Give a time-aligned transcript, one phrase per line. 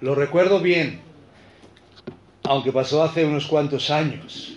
[0.00, 0.98] Lo recuerdo bien,
[2.44, 4.56] aunque pasó hace unos cuantos años.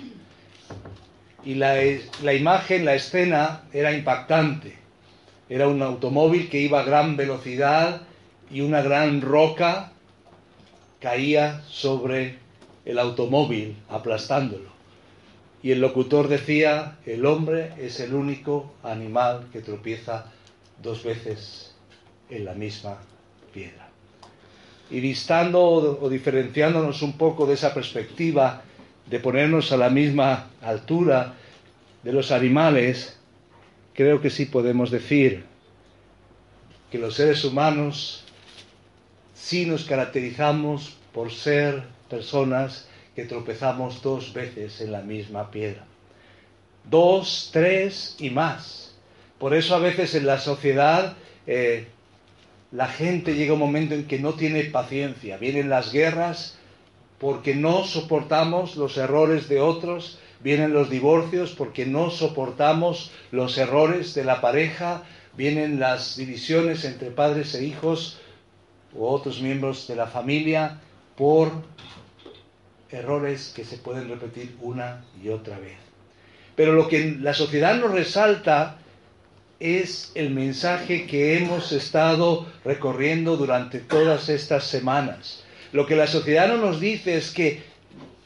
[1.44, 1.84] Y la,
[2.34, 4.78] imagen, la escena era impactante.
[5.50, 8.04] Era un automóvil que iba a gran velocidad
[8.50, 9.92] y una gran roca
[11.02, 12.38] caía sobre
[12.86, 14.72] el automóvil, aplastándolo.
[15.62, 20.32] Y el locutor decía, el hombre es el único animal que tropieza
[20.82, 21.76] dos veces
[22.30, 22.98] en la misma
[23.54, 23.83] piedra
[24.90, 28.64] y distando o, diferenciándonos un poco de esa perspectiva
[29.06, 31.34] de ponernos a la misma altura
[32.03, 33.17] de los animales,
[33.94, 35.45] creo que sí podemos decir
[36.92, 38.23] que los seres humanos
[39.34, 45.86] sí nos caracterizamos por ser personas que tropezamos dos veces en la misma piedra.
[46.89, 48.95] Dos, tres y más.
[49.39, 51.16] Por eso a veces en la sociedad
[51.48, 51.88] eh,
[52.74, 55.38] la gente llega un momento en que no tiene paciencia.
[55.38, 56.58] Vienen las guerras
[57.20, 60.20] porque no soportamos los errores de otros.
[60.40, 65.04] Vienen los divorcios porque no soportamos los errores de la pareja.
[65.38, 68.20] Vienen las divisiones entre padres e hijos
[68.96, 70.82] u otros miembros de la familia
[71.16, 71.52] por
[72.90, 75.78] errores que se pueden repetir una y otra vez.
[76.56, 78.80] Pero lo que la sociedad nos resalta
[79.64, 85.42] es el mensaje que hemos estado recorriendo durante todas estas semanas.
[85.72, 87.64] Lo que la sociedad no nos dice es que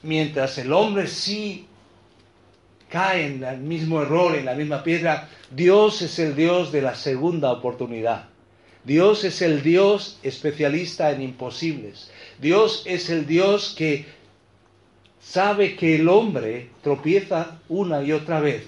[0.02, 1.68] mientras el hombre sí
[2.90, 6.96] cae en el mismo error, en la misma piedra, Dios es el Dios de la
[6.96, 8.26] segunda oportunidad.
[8.84, 12.10] Dios es el Dios especialista en imposibles.
[12.40, 14.08] Dios es el Dios que
[15.22, 18.64] sabe que el hombre tropieza una y otra vez,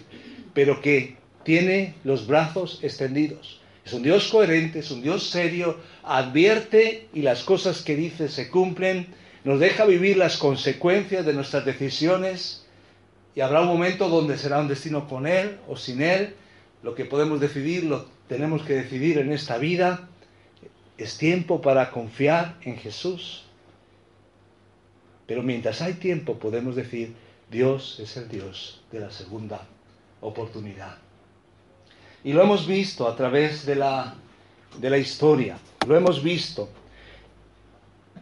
[0.54, 3.60] pero que tiene los brazos extendidos.
[3.86, 8.50] Es un Dios coherente, es un Dios serio, advierte y las cosas que dice se
[8.50, 9.08] cumplen,
[9.44, 12.66] nos deja vivir las consecuencias de nuestras decisiones
[13.36, 16.36] y habrá un momento donde será un destino con Él o sin Él.
[16.84, 20.08] Lo que podemos decidir lo tenemos que decidir en esta vida.
[20.98, 23.46] Es tiempo para confiar en Jesús.
[25.26, 27.16] Pero mientras hay tiempo podemos decir,
[27.50, 29.68] Dios es el Dios de la segunda
[30.22, 31.09] oportunidad.
[32.24, 34.16] Y lo hemos visto a través de la,
[34.78, 35.58] de la historia,
[35.88, 36.70] lo hemos visto.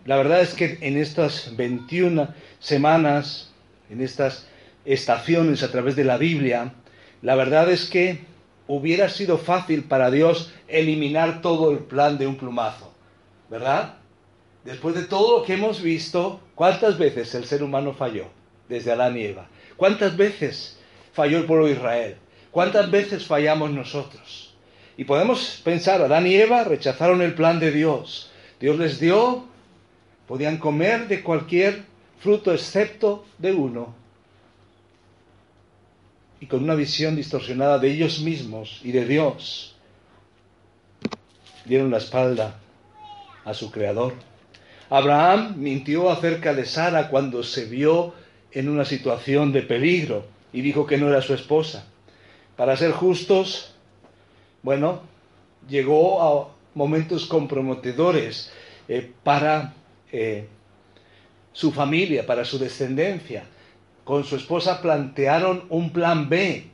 [0.06, 3.52] La verdad es que en estas 21 semanas,
[3.90, 4.48] en estas
[4.86, 6.74] estaciones a través de la Biblia,
[7.22, 8.22] la verdad es que
[8.68, 12.94] hubiera sido fácil para Dios eliminar todo el plan de un plumazo,
[13.50, 13.96] ¿verdad?
[14.64, 18.26] Después de todo lo que hemos visto, ¿cuántas veces el ser humano falló
[18.68, 19.48] desde Adán y Eva?
[19.78, 20.78] ¿Cuántas veces
[21.14, 22.18] falló el pueblo de Israel?
[22.58, 24.52] ¿Cuántas veces fallamos nosotros?
[24.98, 28.32] Y podemos pensar, Adán y Eva rechazaron el plan de Dios.
[28.60, 29.46] Dios les dio,
[30.28, 31.84] podían comer de cualquier
[32.20, 33.94] fruto excepto de uno.
[36.40, 39.76] Y con una visión distorsionada de ellos mismos y de Dios,
[41.64, 42.60] dieron la espalda
[43.46, 44.16] a su Creador.
[44.90, 48.16] Abraham mintió acerca de Sara cuando se vio
[48.52, 51.86] en una situación de peligro y dijo que no era su esposa.
[52.58, 53.72] Para ser justos,
[54.64, 55.02] bueno,
[55.70, 58.52] llegó a momentos comprometedores
[58.88, 59.76] eh, para
[60.12, 60.48] eh,
[61.54, 63.46] su familia, para su descendencia.
[64.04, 66.66] Con su esposa plantearon un plan B,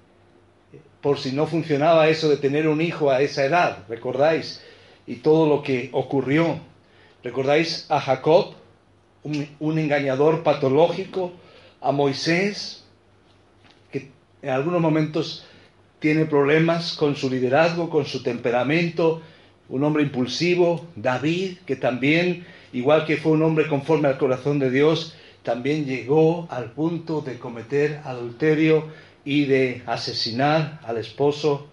[1.02, 4.64] por si no funcionaba eso de tener un hijo a esa edad, ¿recordáis?
[5.06, 6.60] Y todo lo que ocurrió.
[7.24, 8.54] ¿Recordáis a Jacob,
[9.24, 11.34] un, un engañador patológico?
[11.81, 12.86] A Moisés,
[13.92, 14.12] que
[14.42, 15.46] en algunos momentos
[16.04, 19.22] tiene problemas con su liderazgo, con su temperamento,
[19.70, 24.70] un hombre impulsivo, David, que también, igual que fue un hombre conforme al corazón de
[24.70, 28.90] Dios, también llegó al punto de cometer adulterio
[29.24, 31.70] y de asesinar al esposo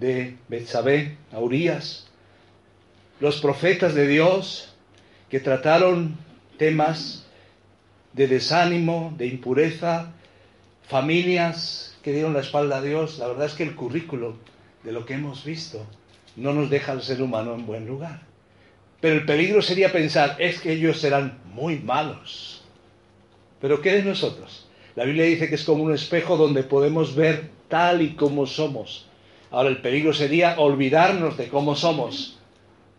[0.00, 2.08] de Betsabé, a Urias.
[3.20, 4.74] Los profetas de Dios
[5.30, 6.16] que trataron
[6.58, 7.26] temas
[8.12, 10.10] de desánimo, de impureza,
[10.88, 14.36] familias que dieron la espalda a Dios, la verdad es que el currículo
[14.82, 15.86] de lo que hemos visto
[16.36, 18.22] no nos deja al ser humano en buen lugar.
[19.00, 22.62] Pero el peligro sería pensar, es que ellos serán muy malos.
[23.60, 24.68] Pero ¿qué de nosotros?
[24.94, 29.06] La Biblia dice que es como un espejo donde podemos ver tal y como somos.
[29.50, 32.38] Ahora el peligro sería olvidarnos de cómo somos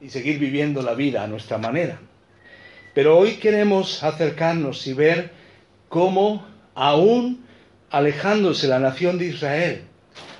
[0.01, 1.99] y seguir viviendo la vida a nuestra manera.
[2.93, 5.31] Pero hoy queremos acercarnos y ver
[5.89, 6.45] cómo
[6.75, 7.42] aún
[7.93, 9.83] alejándose la nación de Israel,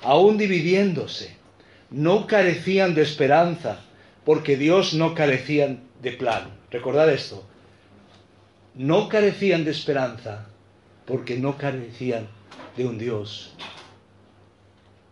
[0.01, 1.37] aún dividiéndose,
[1.91, 3.79] no carecían de esperanza,
[4.25, 6.49] porque Dios no carecía de plan.
[6.71, 7.45] Recordad esto,
[8.73, 10.47] no carecían de esperanza,
[11.05, 12.27] porque no carecían
[12.75, 13.53] de un Dios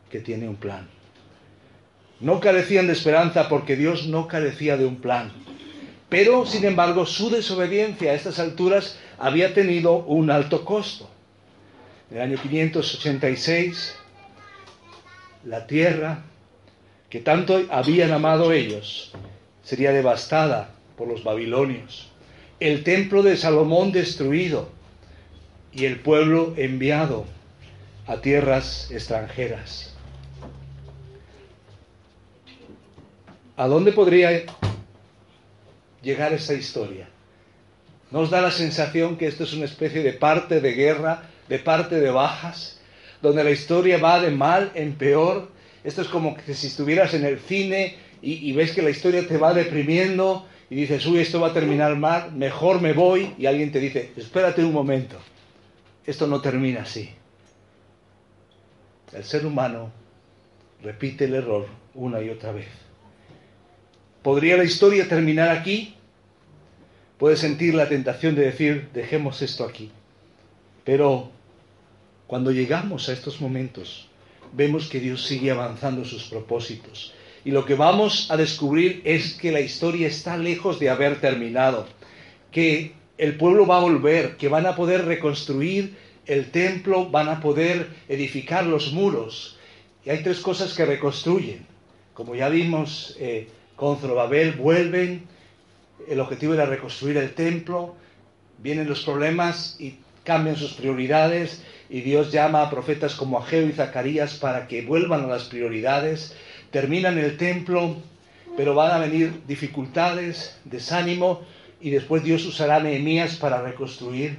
[0.09, 0.87] que tiene un plan.
[2.21, 5.31] No carecían de esperanza porque Dios no carecía de un plan.
[6.09, 11.10] Pero, sin embargo, su desobediencia a estas alturas había tenido un alto costo.
[12.11, 13.95] En el año 586,
[15.45, 16.23] la tierra
[17.09, 19.13] que tanto habían amado ellos
[19.63, 22.09] sería devastada por los babilonios.
[22.59, 24.69] El templo de Salomón destruido
[25.71, 27.25] y el pueblo enviado
[28.07, 29.95] a tierras extranjeras.
[33.55, 34.43] ¿A dónde podría
[36.01, 37.07] llegar esta historia?
[38.11, 41.99] ¿Nos da la sensación que esto es una especie de parte de guerra, de parte
[41.99, 42.79] de bajas,
[43.21, 45.51] donde la historia va de mal en peor?
[45.83, 49.37] Esto es como que si estuvieras en el cine y, ves que la historia te
[49.37, 53.71] va deprimiendo y dices, uy, esto va a terminar mal, mejor me voy, y alguien
[53.71, 55.17] te dice, espérate un momento,
[56.05, 57.09] esto no termina así.
[59.11, 59.91] El ser humano
[60.81, 62.69] repite el error una y otra vez.
[64.21, 65.95] ¿Podría la historia terminar aquí?
[67.17, 69.91] Puedes sentir la tentación de decir, dejemos esto aquí.
[70.91, 71.31] Pero
[72.27, 74.09] cuando llegamos a estos momentos,
[74.51, 77.13] vemos que Dios sigue avanzando sus propósitos.
[77.45, 81.87] Y lo que vamos a descubrir es que la historia está lejos de haber terminado,
[82.51, 85.95] que el pueblo va a volver, que van a poder reconstruir
[86.25, 89.57] el templo, van a poder edificar los muros.
[90.03, 91.65] Y hay tres cosas que reconstruyen.
[92.13, 93.47] Como ya vimos, eh,
[93.77, 95.23] con Zorobabel vuelven,
[96.05, 97.95] el objetivo era reconstruir el templo,
[98.57, 103.73] vienen los problemas y cambian sus prioridades y Dios llama a profetas como Ageo y
[103.73, 106.35] Zacarías para que vuelvan a las prioridades,
[106.71, 107.97] terminan el templo,
[108.55, 111.41] pero van a venir dificultades, desánimo
[111.79, 114.37] y después Dios usará Nehemías para reconstruir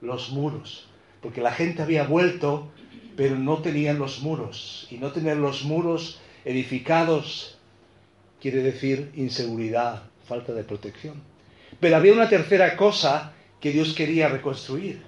[0.00, 0.88] los muros,
[1.20, 2.68] porque la gente había vuelto,
[3.16, 7.58] pero no tenían los muros y no tener los muros edificados
[8.40, 11.22] quiere decir inseguridad, falta de protección.
[11.80, 15.02] Pero había una tercera cosa que Dios quería reconstruir.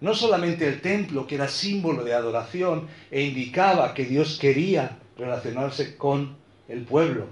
[0.00, 5.96] No solamente el templo, que era símbolo de adoración e indicaba que Dios quería relacionarse
[5.96, 6.36] con
[6.68, 7.26] el pueblo,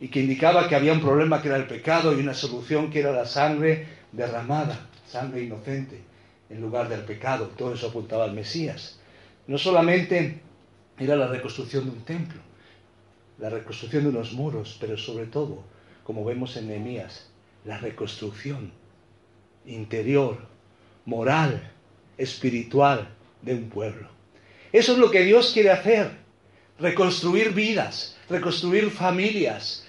[0.00, 3.00] y que indicaba que había un problema que era el pecado y una solución que
[3.00, 6.02] era la sangre derramada, sangre inocente,
[6.50, 7.52] en lugar del pecado.
[7.56, 8.98] Todo eso apuntaba al Mesías.
[9.46, 10.40] No solamente
[10.98, 12.40] era la reconstrucción de un templo,
[13.38, 15.62] la reconstrucción de unos muros, pero sobre todo,
[16.04, 17.30] como vemos en Nehemías,
[17.64, 18.72] la reconstrucción
[19.66, 20.38] interior,
[21.04, 21.72] moral,
[22.18, 23.08] espiritual
[23.42, 24.08] de un pueblo.
[24.72, 26.10] Eso es lo que Dios quiere hacer,
[26.78, 29.86] reconstruir vidas, reconstruir familias,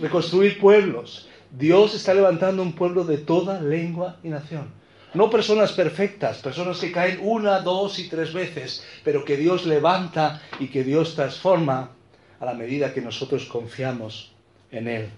[0.00, 1.28] reconstruir pueblos.
[1.50, 4.72] Dios está levantando un pueblo de toda lengua y nación.
[5.14, 10.42] No personas perfectas, personas que caen una, dos y tres veces, pero que Dios levanta
[10.60, 11.92] y que Dios transforma
[12.38, 14.32] a la medida que nosotros confiamos
[14.70, 15.10] en Él.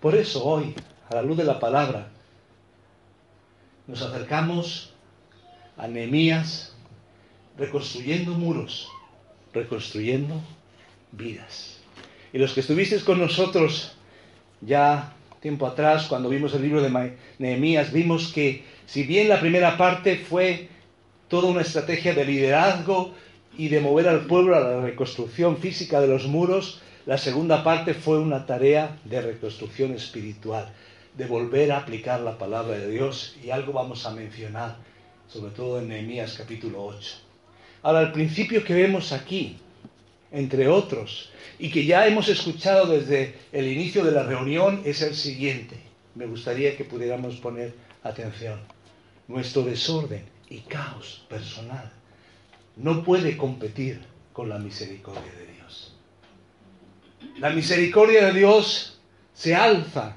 [0.00, 0.74] Por eso hoy,
[1.10, 2.10] a la luz de la palabra,
[3.86, 4.92] nos acercamos
[5.76, 6.74] a Nehemías
[7.56, 8.88] reconstruyendo muros,
[9.52, 10.40] reconstruyendo
[11.12, 11.78] vidas.
[12.32, 13.92] Y los que estuvisteis con nosotros
[14.60, 19.76] ya tiempo atrás, cuando vimos el libro de Nehemías, vimos que si bien la primera
[19.76, 20.68] parte fue
[21.28, 23.14] toda una estrategia de liderazgo
[23.56, 27.92] y de mover al pueblo a la reconstrucción física de los muros, la segunda parte
[27.92, 30.72] fue una tarea de reconstrucción espiritual,
[31.14, 34.76] de volver a aplicar la palabra de Dios y algo vamos a mencionar,
[35.28, 37.16] sobre todo en Nehemías capítulo 8.
[37.82, 39.58] Ahora, el principio que vemos aquí,
[40.32, 45.14] entre otros, y que ya hemos escuchado desde el inicio de la reunión, es el
[45.14, 45.78] siguiente.
[46.14, 48.60] Me gustaría que pudiéramos poner atención.
[49.28, 51.92] Nuestro desorden y caos personal
[52.76, 54.00] no puede competir
[54.32, 55.94] con la misericordia de Dios.
[57.38, 58.98] La misericordia de Dios
[59.32, 60.16] se alza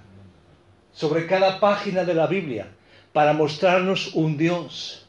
[0.98, 2.70] sobre cada página de la Biblia
[3.14, 5.06] para mostrarnos un Dios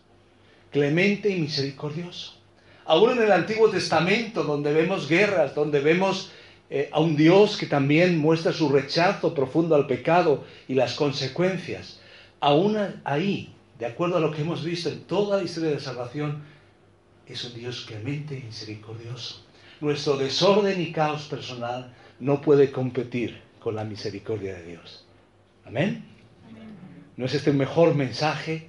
[0.71, 2.35] clemente y misericordioso.
[2.85, 6.31] Aún en el Antiguo Testamento, donde vemos guerras, donde vemos
[6.69, 12.01] eh, a un Dios que también muestra su rechazo profundo al pecado y las consecuencias.
[12.39, 16.43] Aún ahí, de acuerdo a lo que hemos visto en toda la historia de salvación,
[17.27, 19.43] es un Dios clemente y misericordioso.
[19.81, 25.08] Nuestro desorden y caos personal no puede competir con la misericordia de Dios.
[25.69, 26.03] Amén.
[27.19, 28.69] ¿No es este un mejor mensaje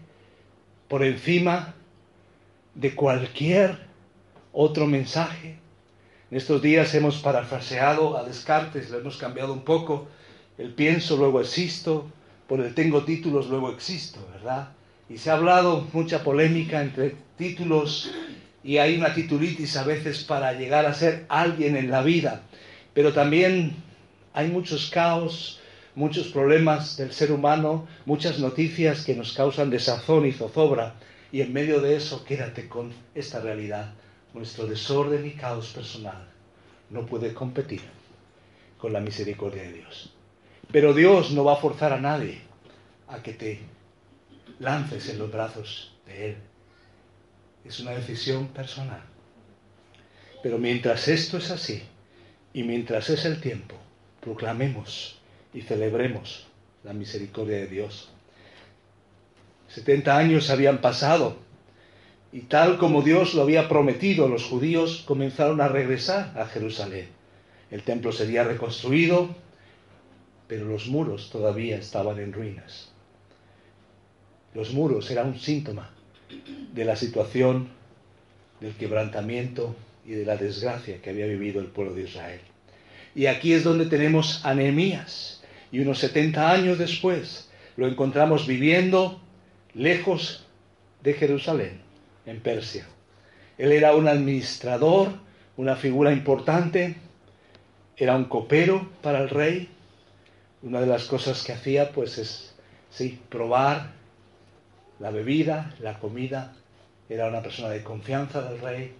[0.90, 1.74] por encima
[2.76, 3.78] de cualquier
[4.52, 5.60] otro mensaje?
[6.30, 10.10] En estos días hemos parafraseado a Descartes, lo hemos cambiado un poco.
[10.58, 12.12] El pienso, luego existo,
[12.50, 14.74] por el tengo títulos, luego existo, ¿verdad?
[15.10, 18.12] Y se ha hablado mucha polémica entre títulos
[18.62, 22.42] y hay una titulitis a veces para llegar a ser alguien en la vida.
[22.94, 23.78] Pero también
[24.34, 25.59] hay muchos caos,
[26.00, 30.96] muchos problemas del ser humano, muchas noticias que nos causan desazón y zozobra.
[31.30, 33.94] Y en medio de eso, quédate con esta realidad.
[34.34, 36.26] Nuestro desorden y caos personal
[36.90, 37.82] no puede competir
[38.78, 40.14] con la misericordia de Dios.
[40.72, 42.40] Pero Dios no va a forzar a nadie
[43.10, 43.60] a que te
[44.60, 46.38] lances en los brazos de Él.
[47.66, 49.02] Es una decisión personal.
[50.42, 51.84] Pero mientras esto es así,
[52.54, 53.76] y mientras es el tiempo,
[54.22, 55.19] proclamemos
[55.54, 56.48] y celebremos
[56.84, 58.10] la misericordia de Dios.
[59.70, 61.38] 70 años habían pasado
[62.32, 67.08] y tal como Dios lo había prometido, los judíos comenzaron a regresar a Jerusalén.
[67.72, 69.36] El templo sería reconstruido,
[70.48, 72.92] pero los muros todavía estaban en ruinas.
[74.54, 75.92] Los muros eran un síntoma
[76.74, 77.70] de la situación
[78.60, 79.76] del quebrantamiento
[80.06, 82.42] y de la desgracia que había vivido el pueblo de Israel.
[83.16, 85.39] Y aquí es donde tenemos a.
[85.72, 89.22] Y unos 70 años después lo encontramos viviendo
[89.74, 90.46] lejos
[91.04, 91.82] de Jerusalén
[92.26, 92.86] en Persia.
[93.58, 95.10] Él era un administrador,
[95.58, 96.96] una figura importante,
[97.98, 99.70] era un copero para el rey.
[100.62, 102.56] Una de las cosas que hacía pues es,
[103.30, 103.92] probar
[105.00, 106.54] la bebida, la comida.
[107.10, 108.94] Era una persona de confianza del rey,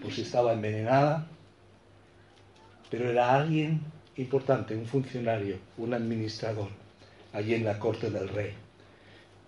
[0.00, 1.26] por si estaba envenenada.
[2.90, 3.80] Pero era alguien
[4.20, 6.68] importante, un funcionario, un administrador,
[7.32, 8.52] allí en la corte del rey.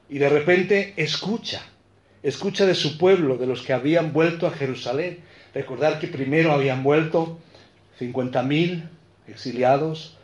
[0.09, 1.63] Y de repente escucha
[2.23, 5.19] escucha de su pueblo, de los que habían vuelto a Jerusalén.
[5.55, 7.39] Recordar que primero habían vuelto
[7.99, 8.89] 50.000
[9.27, 10.17] exiliados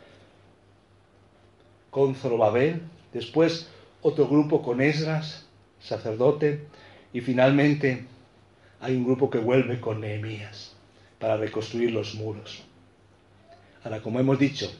[1.89, 2.81] con Zorobabel,
[3.13, 3.69] después
[4.01, 5.45] otro grupo con Esdras,
[5.79, 6.65] sacerdote,
[7.13, 8.05] y finalmente
[8.79, 10.75] hay un grupo que vuelve con Nehemías
[11.19, 12.63] para reconstruir los muros.
[13.83, 14.71] Ahora, como hemos dicho,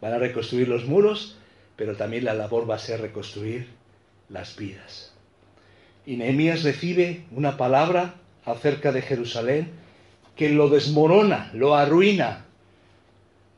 [0.00, 1.36] van a reconstruir los muros,
[1.76, 3.68] pero también la labor va a ser reconstruir
[4.28, 5.12] las vidas.
[6.06, 8.14] Y Nehemías recibe una palabra
[8.44, 9.70] acerca de Jerusalén
[10.36, 12.46] que lo desmorona, lo arruina.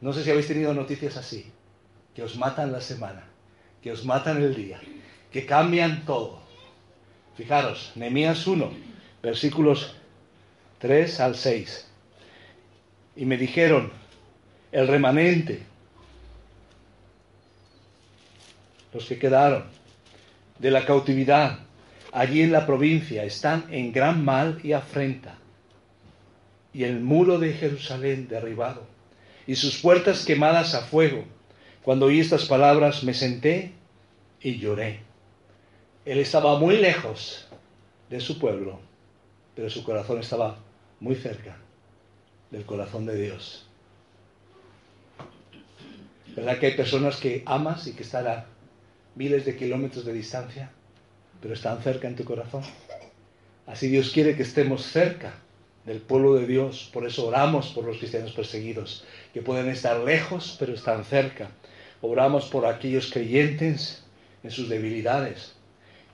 [0.01, 1.51] No sé si habéis tenido noticias así,
[2.15, 3.25] que os matan la semana,
[3.83, 4.81] que os matan el día,
[5.31, 6.43] que cambian todo.
[7.37, 8.71] Fijaros, Nehemías 1,
[9.23, 9.95] versículos
[10.81, 11.89] 3 al 6.
[13.17, 13.93] Y me dijeron,
[14.73, 15.63] el remanente,
[18.93, 19.65] los que quedaron
[20.59, 21.59] de la cautividad,
[22.13, 25.37] allí en la provincia están en gran mal y afrenta,
[26.73, 28.87] y el muro de Jerusalén derribado,
[29.47, 31.25] y sus puertas quemadas a fuego.
[31.83, 33.73] Cuando oí estas palabras me senté
[34.41, 35.01] y lloré.
[36.05, 37.49] Él estaba muy lejos
[38.09, 38.79] de su pueblo,
[39.55, 40.59] pero su corazón estaba
[41.01, 41.57] muy cerca
[42.51, 43.67] del corazón de Dios.
[46.37, 48.47] ¿Verdad que hay personas que amas y que están a
[49.15, 50.71] miles de kilómetros de distancia?
[51.43, 52.63] pero están cerca en tu corazón.
[53.67, 55.35] Así Dios quiere que estemos cerca
[55.85, 56.89] del pueblo de Dios.
[56.93, 61.51] Por eso oramos por los cristianos perseguidos, que pueden estar lejos, pero están cerca.
[62.01, 64.05] Oramos por aquellos creyentes
[64.45, 65.55] en sus debilidades.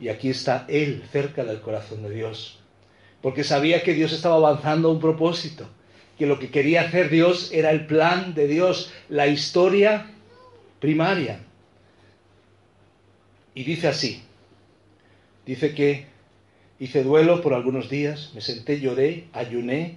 [0.00, 2.58] Y aquí está Él cerca del corazón de Dios.
[3.20, 5.68] Porque sabía que Dios estaba avanzando a un propósito.
[6.18, 10.06] Que lo que quería hacer Dios era el plan de Dios, la historia
[10.80, 11.40] primaria.
[13.54, 14.22] Y dice así,
[15.48, 16.04] Dice que
[16.78, 19.96] hice duelo por algunos días, me senté, lloré, ayuné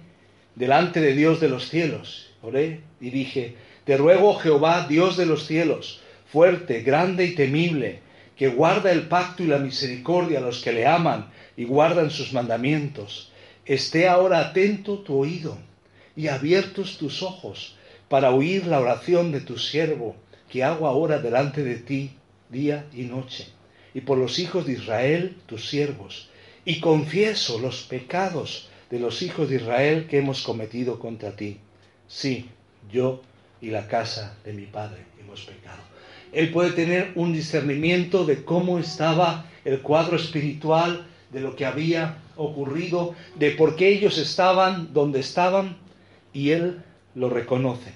[0.54, 2.30] delante de Dios de los cielos.
[2.40, 6.00] Oré y dije, te ruego Jehová, Dios de los cielos,
[6.32, 7.98] fuerte, grande y temible,
[8.34, 12.32] que guarda el pacto y la misericordia a los que le aman y guardan sus
[12.32, 13.30] mandamientos.
[13.66, 15.58] Esté ahora atento tu oído
[16.16, 17.76] y abiertos tus ojos
[18.08, 20.16] para oír la oración de tu siervo
[20.50, 22.12] que hago ahora delante de ti
[22.50, 23.46] día y noche
[23.94, 26.28] y por los hijos de Israel, tus siervos,
[26.64, 31.58] y confieso los pecados de los hijos de Israel que hemos cometido contra ti.
[32.08, 32.48] Sí,
[32.90, 33.22] yo
[33.60, 35.80] y la casa de mi padre hemos pecado.
[36.32, 42.18] Él puede tener un discernimiento de cómo estaba el cuadro espiritual, de lo que había
[42.36, 45.78] ocurrido, de por qué ellos estaban donde estaban,
[46.32, 46.82] y él
[47.14, 47.92] lo reconoce.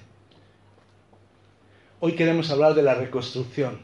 [1.99, 3.79] Hoy queremos hablar de la reconstrucción,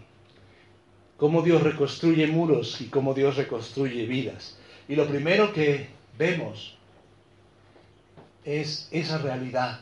[1.17, 4.57] cómo Dios reconstruye muros y cómo Dios reconstruye vidas.
[4.87, 6.77] Y lo primero que vemos
[8.45, 9.79] es esa realidad,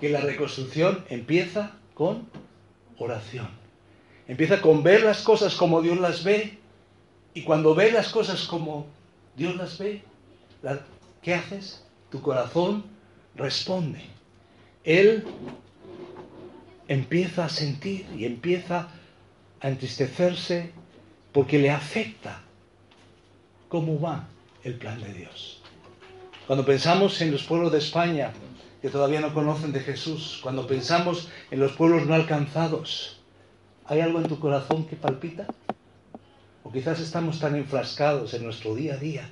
[0.00, 2.28] que la reconstrucción empieza con
[2.98, 3.48] oración.
[4.28, 6.58] Empieza con ver las cosas como Dios las ve
[7.34, 8.86] y cuando ves las cosas como
[9.36, 10.02] Dios las ve,
[11.22, 11.84] ¿qué haces?
[12.10, 12.84] Tu corazón
[13.36, 14.00] responde.
[14.84, 15.24] Él
[16.88, 18.88] empieza a sentir y empieza
[19.60, 20.72] a entristecerse
[21.32, 22.40] porque le afecta
[23.68, 24.28] cómo va
[24.62, 25.62] el plan de Dios.
[26.46, 28.32] Cuando pensamos en los pueblos de España
[28.80, 33.20] que todavía no conocen de Jesús, cuando pensamos en los pueblos no alcanzados,
[33.84, 35.46] ¿hay algo en tu corazón que palpita?
[36.62, 39.30] O quizás estamos tan enfrascados en nuestro día a día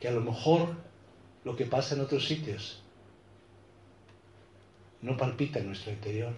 [0.00, 0.74] que a lo mejor
[1.44, 2.81] lo que pasa en otros sitios
[5.02, 6.32] no palpita en nuestro interior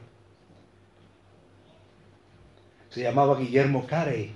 [2.95, 4.31] se llamaba Guillermo Carey,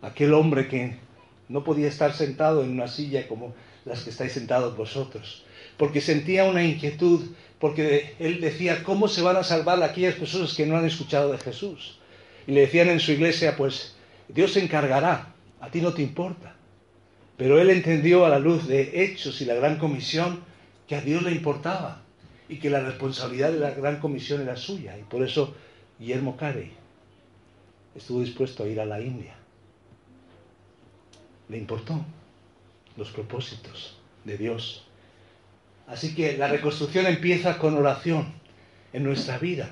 [0.00, 0.94] aquel hombre que
[1.48, 5.44] no podía estar sentado en una silla como las que estáis sentados vosotros,
[5.76, 10.64] porque sentía una inquietud, porque él decía, ¿cómo se van a salvar aquellas personas que
[10.64, 11.98] no han escuchado de Jesús?
[12.46, 13.96] Y le decían en su iglesia, pues
[14.28, 16.54] Dios se encargará, a ti no te importa.
[17.36, 20.44] Pero él entendió a la luz de Hechos y la Gran Comisión
[20.86, 22.03] que a Dios le importaba
[22.48, 24.98] y que la responsabilidad de la Gran Comisión era suya.
[24.98, 25.54] Y por eso
[25.98, 26.72] Guillermo Carey
[27.94, 29.34] estuvo dispuesto a ir a la India.
[31.48, 32.04] Le importó
[32.96, 34.84] los propósitos de Dios.
[35.86, 38.32] Así que la reconstrucción empieza con oración
[38.92, 39.70] en nuestra vida.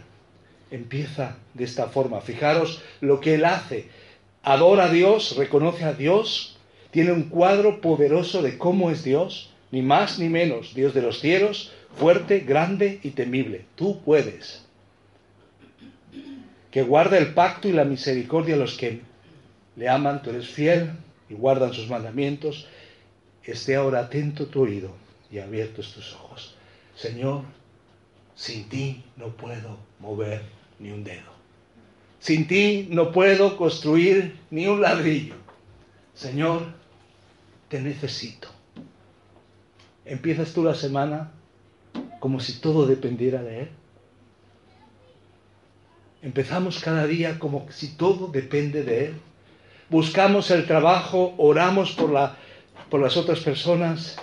[0.71, 2.21] Empieza de esta forma.
[2.21, 3.89] Fijaros lo que Él hace.
[4.43, 6.59] Adora a Dios, reconoce a Dios,
[6.91, 11.21] tiene un cuadro poderoso de cómo es Dios, ni más ni menos, Dios de los
[11.21, 13.65] cielos, fuerte, grande y temible.
[13.75, 14.65] Tú puedes
[16.71, 19.03] que guarda el pacto y la misericordia a los que
[19.77, 20.93] le aman, tú eres fiel
[21.29, 22.67] y guardan sus mandamientos,
[23.45, 24.95] esté ahora atento tu oído
[25.31, 26.55] y abiertos tus ojos.
[26.95, 27.43] Señor,
[28.35, 30.43] sin ti no puedo mover
[30.79, 31.31] ni un dedo.
[32.21, 35.35] Sin ti no puedo construir ni un ladrillo.
[36.15, 36.63] Señor,
[37.69, 38.49] te necesito.
[40.05, 41.33] Empiezas tú la semana
[42.23, 43.69] como si todo dependiera de Él.
[46.23, 49.15] Empezamos cada día como si todo depende de Él.
[49.91, 52.37] Buscamos el trabajo, oramos por, la,
[52.91, 54.19] por las otras personas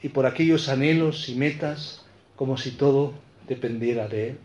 [0.00, 3.14] y por aquellos anhelos y metas como si todo
[3.48, 4.38] dependiera de Él.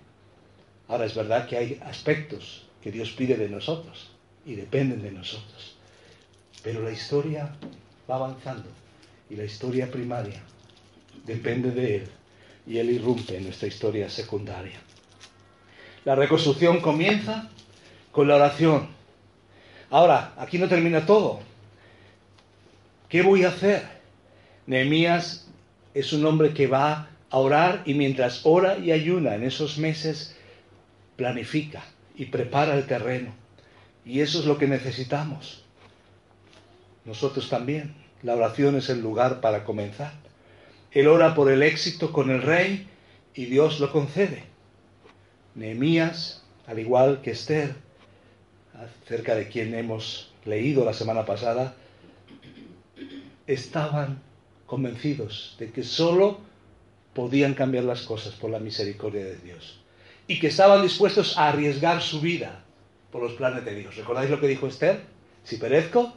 [0.88, 4.10] Ahora es verdad que hay aspectos que Dios pide de nosotros
[4.48, 5.78] y dependen de nosotros.
[6.64, 7.56] Pero la historia
[8.10, 8.68] va avanzando
[9.30, 10.42] y la historia primaria
[11.24, 12.10] depende de Él
[12.65, 14.80] y Él irrumpe en nuestra historia secundaria.
[16.06, 17.49] La reconstrucción comienza
[18.12, 18.88] con la oración.
[19.89, 21.39] Ahora, aquí no termina todo.
[23.10, 23.84] ¿Qué voy a hacer?
[24.65, 25.47] Nehemías
[25.93, 30.36] es un hombre que va a orar y mientras ora y ayuna en esos meses,
[31.15, 31.84] planifica
[32.15, 33.34] y prepara el terreno.
[34.06, 35.63] Y eso es lo que necesitamos.
[37.06, 37.95] Nosotros también.
[38.21, 40.23] La oración es el lugar para comenzar.
[40.93, 42.88] Él ora por el éxito con el rey
[43.34, 44.43] y Dios lo concede.
[45.56, 47.75] Nehemías, al igual que Esther,
[49.03, 51.75] acerca de quien hemos leído la semana pasada,
[53.47, 54.21] estaban
[54.65, 56.39] convencidos de que solo
[57.13, 59.79] podían cambiar las cosas por la misericordia de Dios
[60.27, 62.63] y que estaban dispuestos a arriesgar su vida
[63.12, 63.95] por los planes de Dios.
[63.95, 65.01] ¿Recordáis lo que dijo Esther?
[65.43, 66.13] Si perezco,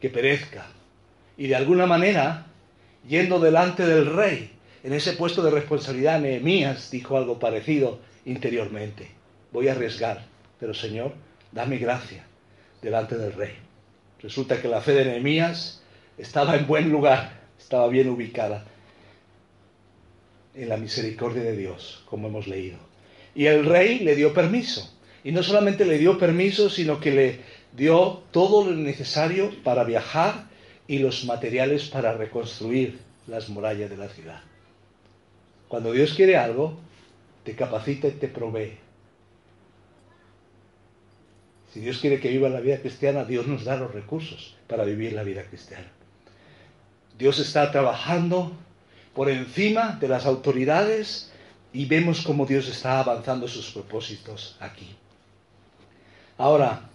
[0.00, 0.66] que perezca.
[1.36, 2.46] Y de alguna manera,
[3.08, 4.50] yendo delante del rey,
[4.84, 9.10] en ese puesto de responsabilidad, Nehemías dijo algo parecido interiormente.
[9.52, 10.24] Voy a arriesgar,
[10.58, 11.12] pero Señor,
[11.52, 12.24] dame gracia
[12.80, 13.54] delante del rey.
[14.20, 15.82] Resulta que la fe de Nehemías
[16.18, 18.64] estaba en buen lugar, estaba bien ubicada
[20.54, 22.78] en la misericordia de Dios, como hemos leído.
[23.34, 24.92] Y el rey le dio permiso.
[25.24, 27.40] Y no solamente le dio permiso, sino que le
[27.76, 30.50] dio todo lo necesario para viajar
[30.86, 34.40] y los materiales para reconstruir las murallas de la ciudad.
[35.68, 36.78] Cuando Dios quiere algo,
[37.44, 38.78] te capacita y te provee.
[41.72, 45.14] Si Dios quiere que viva la vida cristiana, Dios nos da los recursos para vivir
[45.14, 45.90] la vida cristiana.
[47.18, 48.52] Dios está trabajando
[49.14, 51.32] por encima de las autoridades
[51.74, 54.94] Y vemos cómo Dios está avanzando sus propósitos aquí.
[56.36, 56.90] Ahora,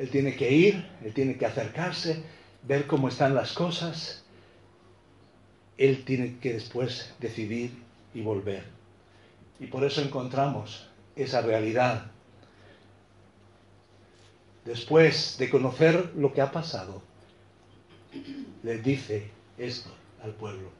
[0.00, 2.22] Él tiene que ir, Él tiene que acercarse,
[2.62, 4.24] ver cómo están las cosas.
[5.76, 7.70] Él tiene que después decidir
[8.14, 8.64] y volver.
[9.60, 12.10] Y por eso encontramos esa realidad.
[14.64, 17.02] Después de conocer lo que ha pasado,
[18.62, 19.90] les dice esto
[20.24, 20.70] al pueblo.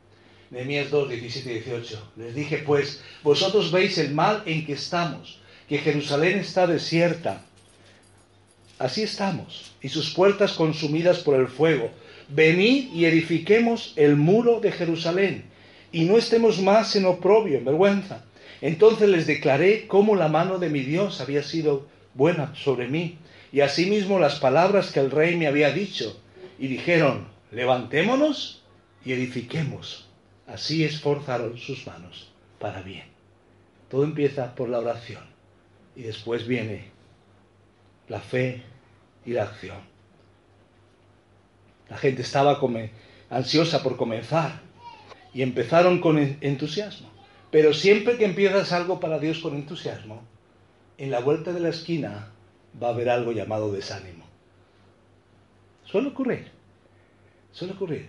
[0.51, 2.13] Nehemías 2, 17 y 18.
[2.17, 7.45] Les dije, pues, vosotros veis el mal en que estamos, que Jerusalén está desierta.
[8.81, 11.91] Así estamos, y sus puertas consumidas por el fuego.
[12.31, 15.45] Venid y edifiquemos el muro de Jerusalén,
[15.93, 18.25] y no estemos más en oprobio, en vergüenza.
[18.63, 23.19] Entonces les declaré cómo la mano de mi Dios había sido buena sobre mí,
[23.53, 26.19] y asimismo las palabras que el rey me había dicho.
[26.59, 28.63] Y dijeron, levantémonos
[29.05, 30.09] y edifiquemos.
[30.47, 33.05] Así esforzaron sus manos para bien.
[33.91, 35.25] Todo empieza por la oración
[35.95, 36.99] y después viene
[38.11, 38.61] la fe
[39.25, 39.79] y la acción.
[41.89, 42.61] La gente estaba
[43.31, 44.61] ansiosa por comenzar
[45.33, 47.09] y empezaron con entusiasmo.
[47.51, 50.23] Pero siempre que empiezas algo para Dios con entusiasmo,
[50.99, 52.31] en la vuelta de la esquina
[52.81, 54.25] va a haber algo llamado desánimo.
[55.85, 56.51] Suele ocurrir,
[57.53, 58.09] suele ocurrir.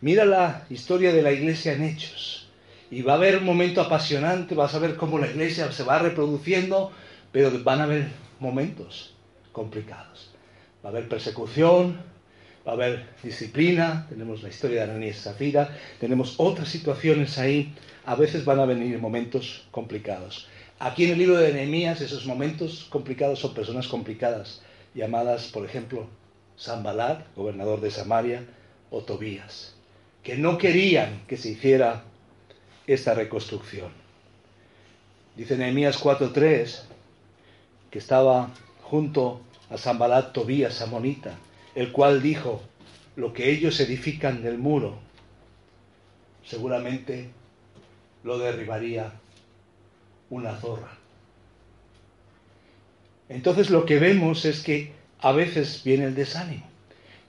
[0.00, 2.48] Mira la historia de la iglesia en Hechos.
[2.90, 5.98] Y va a haber un momento apasionante, vas a ver cómo la iglesia se va
[5.98, 6.92] reproduciendo,
[7.30, 8.08] pero van a haber
[8.40, 9.17] momentos
[9.52, 10.30] complicados.
[10.84, 12.00] Va a haber persecución,
[12.66, 17.74] va a haber disciplina, tenemos la historia de Ananías y Zafira, tenemos otras situaciones ahí,
[18.04, 20.48] a veces van a venir momentos complicados.
[20.78, 24.62] Aquí en el libro de Nehemías esos momentos complicados son personas complicadas,
[24.94, 26.06] llamadas, por ejemplo,
[26.56, 28.44] Sambalat, gobernador de Samaria,
[28.90, 29.74] o Tobías,
[30.22, 32.04] que no querían que se hiciera
[32.86, 33.92] esta reconstrucción.
[35.36, 36.82] Dice Nehemías 4.3
[37.90, 38.50] que estaba
[38.90, 41.36] junto a Sambalat Tobías, Amonita,
[41.74, 42.62] el cual dijo,
[43.16, 44.98] lo que ellos edifican del muro,
[46.44, 47.28] seguramente
[48.24, 49.12] lo derribaría
[50.30, 50.96] una zorra.
[53.28, 56.64] Entonces lo que vemos es que a veces viene el desánimo.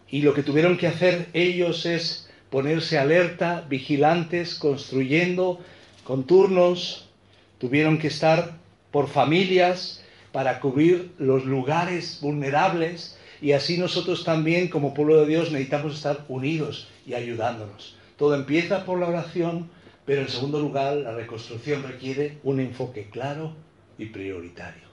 [0.09, 5.59] Y lo que tuvieron que hacer ellos es ponerse alerta, vigilantes, construyendo
[6.03, 7.09] con turnos.
[7.57, 8.53] Tuvieron que estar
[8.91, 13.17] por familias para cubrir los lugares vulnerables.
[13.41, 17.95] Y así nosotros también como pueblo de Dios necesitamos estar unidos y ayudándonos.
[18.17, 19.69] Todo empieza por la oración,
[20.05, 23.53] pero en segundo lugar, la reconstrucción requiere un enfoque claro
[23.97, 24.89] y prioritario.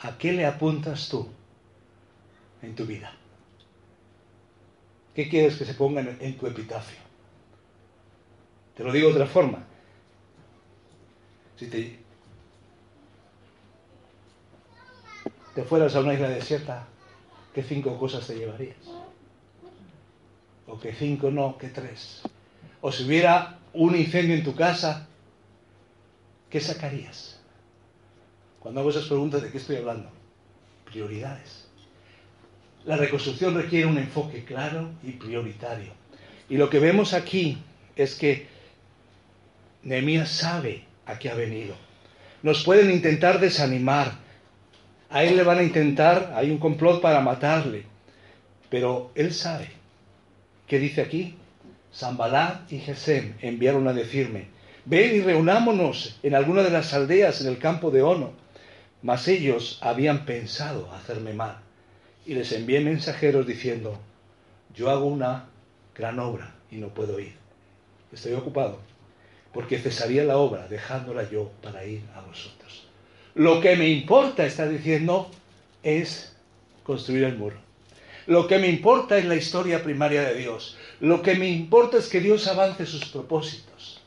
[0.00, 1.28] ¿A qué le apuntas tú
[2.62, 3.12] en tu vida?
[5.14, 6.98] ¿Qué quieres que se ponga en, tu epitafio?
[8.76, 9.64] Te lo digo de otra forma.
[11.56, 11.98] Si te,
[15.56, 16.86] te fueras a una isla desierta,
[17.54, 18.76] ¿qué cinco cosas te llevarías?
[20.66, 22.20] O que cinco no, que tres.
[22.82, 25.08] O si hubiera un incendio en tu casa,
[26.50, 27.40] ¿qué sacarías?
[28.60, 30.10] Cuando hago esas preguntas, ¿de qué estoy hablando?
[30.84, 31.68] Prioridades.
[32.84, 35.94] La reconstrucción requiere un enfoque claro y prioritario.
[36.50, 37.56] Y lo que vemos aquí
[37.96, 38.46] es que
[39.84, 41.74] Nehemías sabe a qué ha venido.
[42.42, 44.25] Nos pueden intentar desanimar.
[45.16, 47.84] A él le van a intentar, hay un complot para matarle.
[48.68, 49.70] Pero él sabe.
[50.66, 51.38] ¿Qué dice aquí?
[51.90, 54.48] Zambalá y Gesem enviaron a decirme,
[54.84, 58.32] ven y reunámonos en alguna de las aldeas en el campo de Ono.
[59.00, 61.60] Mas ellos habían pensado hacerme mal.
[62.26, 63.98] Y les envié mensajeros diciendo,
[64.74, 65.46] yo hago una
[65.94, 67.36] gran obra y no puedo ir.
[68.12, 68.80] Estoy ocupado,
[69.54, 72.85] porque cesaría la obra dejándola yo para ir a vosotros.
[73.36, 75.30] Lo que me importa, está diciendo,
[75.82, 76.34] es
[76.84, 77.58] construir el muro.
[78.26, 80.78] Lo que me importa es la historia primaria de Dios.
[81.00, 84.00] Lo que me importa es que Dios avance sus propósitos.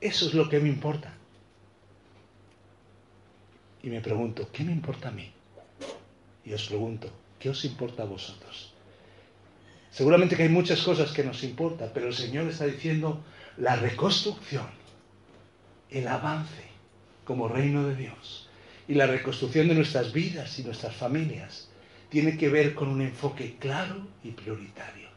[0.00, 1.14] Eso es lo que me importa.
[3.84, 5.30] Y me pregunto, ¿qué me importa a mí?
[6.44, 8.74] Y os pregunto, ¿qué os importa a vosotros?
[9.92, 13.22] Seguramente que hay muchas cosas que nos importan, pero el Señor está diciendo
[13.56, 14.66] la reconstrucción,
[15.90, 16.64] el avance
[17.24, 18.47] como reino de Dios
[18.88, 21.68] y la reconstrucción de nuestras vidas y nuestras familias
[22.08, 25.08] tiene que ver con un enfoque claro y prioritario.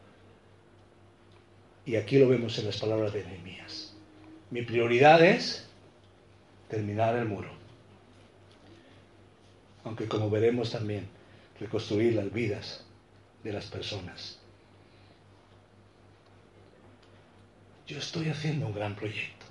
[1.85, 3.93] Y aquí lo vemos en las palabras de Nehemías.
[4.51, 5.65] Mi prioridad es
[6.69, 7.49] terminar el muro.
[9.85, 11.07] Aunque como veremos también,
[11.59, 12.83] reconstruir las vidas
[13.43, 14.37] de las personas.
[17.87, 19.45] Yo estoy haciendo un gran proyecto.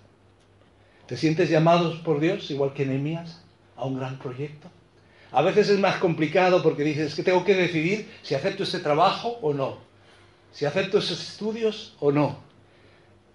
[1.07, 3.43] ¿Te sientes llamados por Dios, igual que Nehemías,
[3.81, 4.69] a un gran proyecto?
[5.33, 8.81] A veces es más complicado porque dices es que tengo que decidir si acepto este
[8.81, 9.79] trabajo o no,
[10.53, 12.39] si acepto esos estudios o no,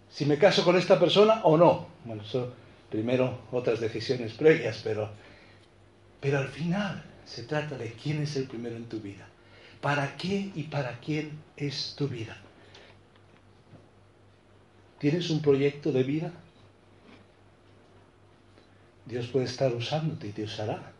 [0.10, 1.88] si me caso con esta persona o no.
[2.04, 2.54] Bueno, eso
[2.90, 5.10] primero otras decisiones previas, pero,
[6.20, 9.28] pero al final se trata de quién es el primero en tu vida,
[9.82, 12.38] para qué y para quién es tu vida.
[15.00, 16.32] ¿Tienes un proyecto de vida?
[19.06, 20.92] Dios puede estar usándote y te usará.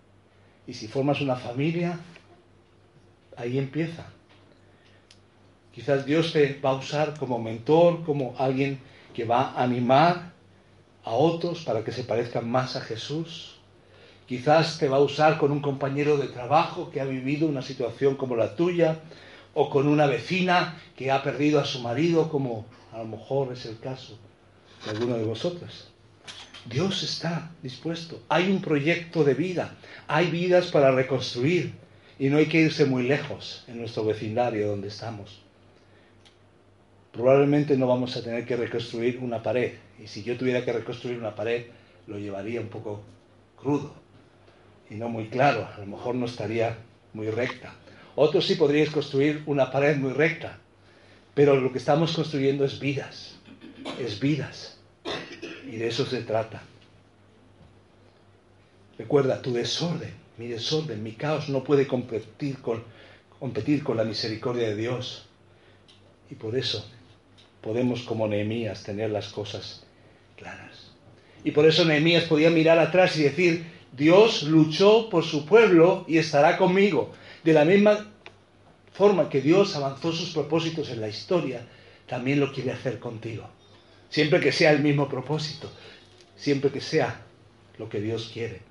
[0.68, 2.00] Y si formas una familia,
[3.38, 4.06] ahí empieza.
[5.74, 8.80] Quizás Dios te va a usar como mentor, como alguien
[9.14, 10.34] que va a animar
[11.04, 13.58] a otros para que se parezcan más a Jesús.
[14.28, 18.16] Quizás te va a usar con un compañero de trabajo que ha vivido una situación
[18.16, 19.00] como la tuya,
[19.56, 23.66] o con una vecina que ha perdido a su marido, como a lo mejor es
[23.66, 24.18] el caso
[24.84, 25.88] de alguno de vosotros.
[26.66, 28.22] Dios está dispuesto.
[28.28, 29.76] Hay un proyecto de vida.
[30.08, 31.74] Hay vidas para reconstruir.
[32.18, 35.42] Y no hay que irse muy lejos en nuestro vecindario donde estamos.
[37.12, 39.74] Probablemente no vamos a tener que reconstruir una pared.
[40.04, 41.66] Y si yo tuviera que reconstruir una pared,
[42.08, 43.02] lo llevaría un poco
[43.58, 43.94] crudo
[44.90, 45.68] y no muy claro.
[45.76, 46.78] A lo mejor no estaría
[47.14, 47.74] muy recta.
[48.16, 50.58] Otros sí podríais construir una pared muy recta.
[51.34, 53.36] Pero lo que estamos construyendo es vidas.
[54.00, 54.75] Es vidas.
[55.66, 56.62] Y de eso se trata.
[58.98, 62.84] Recuerda, tu desorden, mi desorden, mi caos no puede competir con,
[63.40, 65.28] competir con la misericordia de Dios.
[66.30, 66.86] Y por eso
[67.62, 69.84] podemos, como Nehemías, tener las cosas
[70.38, 70.92] claras.
[71.44, 76.18] Y por eso Nehemías podía mirar atrás y decir, Dios luchó por su pueblo y
[76.18, 77.12] estará conmigo.
[77.44, 78.12] De la misma
[78.94, 81.62] forma que Dios avanzó sus propósitos en la historia,
[82.08, 83.48] también lo quiere hacer contigo.
[84.16, 85.70] Siempre que sea el mismo propósito,
[86.38, 87.20] siempre que sea
[87.78, 88.62] lo que Dios quiere.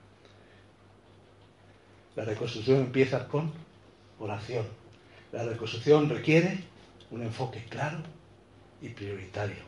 [2.17, 3.53] La reconstrucción empieza con
[4.19, 4.65] oración.
[5.33, 6.61] La reconstrucción requiere
[7.11, 7.99] un enfoque claro
[8.81, 9.63] y prioritario.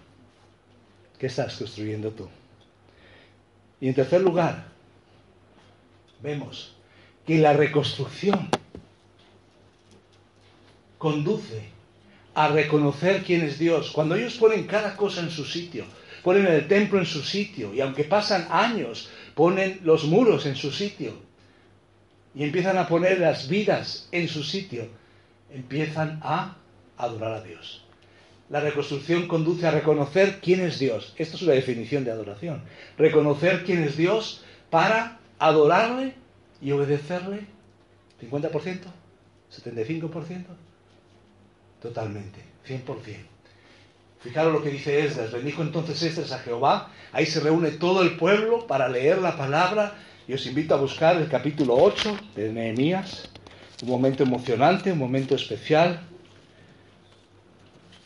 [1.19, 2.27] ¿Qué estás construyendo tú?
[3.79, 4.69] Y en tercer lugar,
[6.23, 6.75] vemos
[7.27, 8.49] que la reconstrucción
[10.97, 11.76] conduce
[12.37, 13.91] a reconocer quién es Dios.
[13.93, 15.87] Cuando ellos ponen cada cosa en su sitio,
[16.23, 20.71] ponen el templo en su sitio, y aunque pasan años, ponen los muros en su
[20.71, 21.15] sitio,
[22.35, 24.87] y empiezan a poner las vidas en su sitio,
[25.51, 26.59] empiezan a
[26.99, 27.87] adorar a Dios.
[28.51, 31.15] La reconstrucción conduce a reconocer quién es Dios.
[31.17, 32.63] Esto es una definición de adoración.
[32.99, 36.13] Reconocer quién es Dios para adorarle
[36.61, 37.47] y obedecerle.
[38.21, 38.81] ¿50%?
[39.51, 40.66] ¿75%?
[41.87, 43.17] Totalmente, 100%.
[44.21, 45.31] Fijaros lo que dice Esdras.
[45.31, 46.91] Bendijo entonces Esdras a Jehová.
[47.13, 49.95] Ahí se reúne todo el pueblo para leer la palabra.
[50.27, 53.29] Y os invito a buscar el capítulo 8 de Nehemías.
[53.83, 56.01] Un momento emocionante, un momento especial.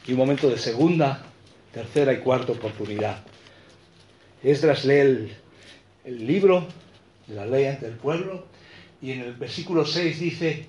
[0.06, 1.22] Y un momento de segunda,
[1.72, 3.22] tercera y cuarta oportunidad.
[4.42, 5.30] Esdras lee
[6.04, 6.66] el, libro
[7.26, 8.46] de la ley ante el pueblo.
[9.00, 10.66] Y en el versículo 6 dice,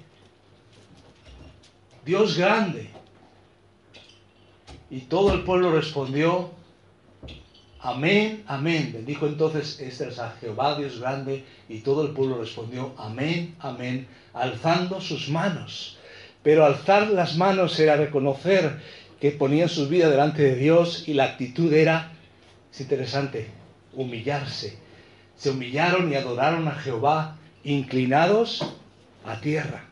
[2.06, 3.01] Dios grande.
[4.92, 6.52] Y todo el pueblo respondió,
[7.80, 8.92] amén, amén.
[8.94, 15.00] Bendijo entonces Esther a Jehová Dios grande y todo el pueblo respondió, amén, amén, alzando
[15.00, 15.98] sus manos.
[16.44, 18.82] Pero alzar las manos era reconocer
[19.22, 22.12] que ponían sus vidas delante de Dios y la actitud era,
[22.70, 23.48] es interesante,
[23.94, 24.78] humillarse.
[25.38, 28.62] Se humillaron y adoraron a Jehová inclinados
[29.24, 29.86] a tierra.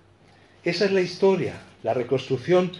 [0.65, 1.53] Esa es la historia.
[1.83, 2.73] La reconstrucción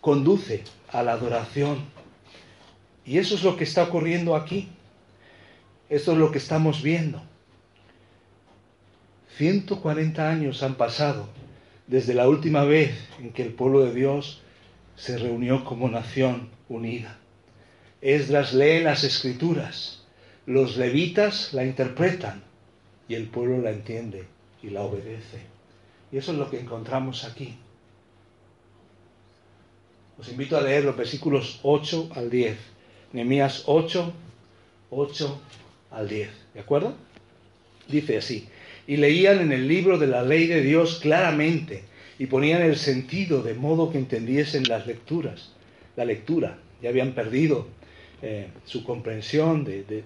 [0.00, 1.84] conduce a la adoración.
[3.04, 4.68] Y eso es lo que está ocurriendo aquí.
[5.88, 7.22] Esto es lo que estamos viendo.
[9.36, 11.28] 140 años han pasado
[11.86, 14.42] desde la última vez en que el pueblo de Dios
[14.96, 17.18] se reunió como nación unida.
[18.00, 20.04] Esdras lee las escrituras,
[20.46, 22.42] los levitas la interpretan
[23.08, 24.26] y el pueblo la entiende
[24.62, 25.40] y la obedece.
[26.10, 27.56] Y eso es lo que encontramos aquí.
[30.22, 32.56] Os invito a leer los versículos 8 al 10.
[33.12, 34.12] Nehemías 8,
[34.90, 35.40] 8
[35.90, 36.30] al 10.
[36.54, 36.94] ¿De acuerdo?
[37.88, 38.46] Dice así.
[38.86, 41.82] Y leían en el libro de la ley de Dios claramente
[42.20, 45.54] y ponían el sentido de modo que entendiesen las lecturas.
[45.96, 46.56] La lectura.
[46.80, 47.66] Ya habían perdido
[48.22, 50.04] eh, su comprensión del,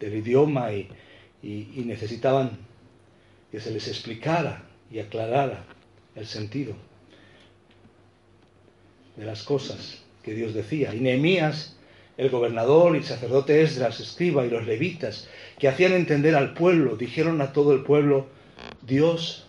[0.00, 0.86] idioma y
[1.86, 2.52] necesitaban
[3.50, 5.64] que se les explicara y aclarara
[6.14, 6.89] el sentido
[9.20, 10.92] de las cosas que Dios decía.
[10.94, 11.76] Y Nehemías
[12.20, 15.26] el gobernador y sacerdote Esdras, escriba y los levitas,
[15.58, 18.26] que hacían entender al pueblo, dijeron a todo el pueblo,
[18.82, 19.46] Dios,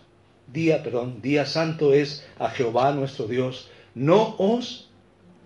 [0.50, 4.88] día, perdón, día santo es a Jehová nuestro Dios, no os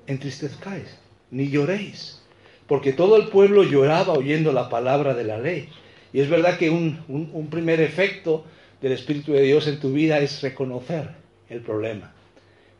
[0.06, 0.86] entristezcáis,
[1.32, 2.22] ni lloréis,
[2.68, 5.68] porque todo el pueblo lloraba oyendo la palabra de la ley.
[6.12, 8.44] Y es verdad que un, un primer efecto
[8.80, 11.10] del Espíritu de Dios en tu vida es reconocer
[11.48, 12.15] el problema.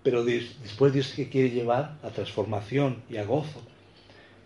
[0.07, 3.61] Pero después Dios te quiere llevar a transformación y a gozo.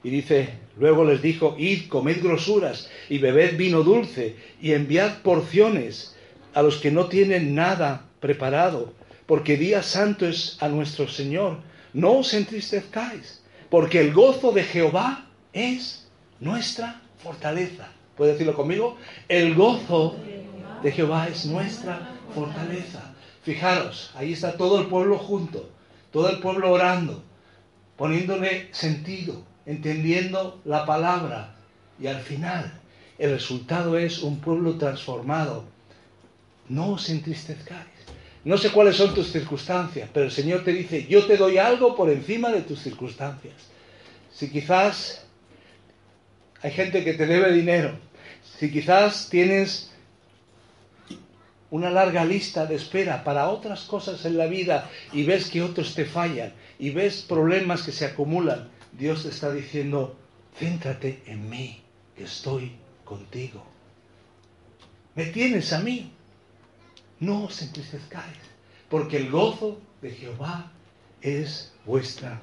[0.02, 6.16] Y dice, luego les dijo, id, comed grosuras y bebed vino dulce y enviad porciones
[6.54, 8.94] a los que no tienen nada preparado,
[9.26, 11.58] porque día santo es a nuestro Señor.
[11.92, 16.08] No os entristezcáis, porque el gozo de Jehová es
[16.40, 17.92] nuestra fortaleza.
[18.16, 18.96] ¿Puede decirlo conmigo?
[19.28, 20.16] El gozo
[20.82, 23.14] de Jehová es nuestra fortaleza.
[23.42, 25.70] Fijaros, ahí está todo el pueblo junto,
[26.12, 27.22] todo el pueblo orando,
[27.96, 31.54] poniéndole sentido, entendiendo la palabra.
[31.98, 32.80] Y al final,
[33.18, 35.64] el resultado es un pueblo transformado.
[36.68, 37.88] No os entristezcáis.
[38.44, 41.94] No sé cuáles son tus circunstancias, pero el Señor te dice, yo te doy algo
[41.94, 43.54] por encima de tus circunstancias.
[44.32, 45.26] Si quizás
[46.62, 47.98] hay gente que te debe dinero,
[48.58, 49.89] si quizás tienes
[51.70, 55.94] una larga lista de espera para otras cosas en la vida y ves que otros
[55.94, 60.16] te fallan y ves problemas que se acumulan, Dios te está diciendo,
[60.58, 61.80] céntrate en mí,
[62.16, 62.72] que estoy
[63.04, 63.64] contigo.
[65.14, 66.12] Me tienes a mí.
[67.20, 68.38] No os entristezcáis,
[68.88, 70.72] porque el gozo de Jehová
[71.20, 72.40] es vuestra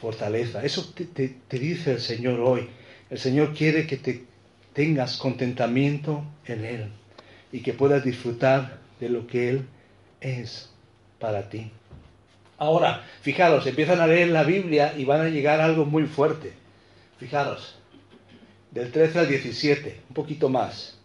[0.00, 0.64] fortaleza.
[0.64, 2.68] Eso te, te dice el Señor hoy.
[3.08, 4.24] El Señor quiere que te
[4.72, 6.92] tengas contentamiento en Él
[7.52, 9.66] y que puedas disfrutar de lo que Él
[10.20, 10.70] es
[11.18, 11.70] para ti.
[12.58, 16.52] Ahora, fijaros, empiezan a leer la Biblia y van a llegar a algo muy fuerte.
[17.18, 17.76] Fijaros,
[18.70, 20.98] del 13 al 17, un poquito más.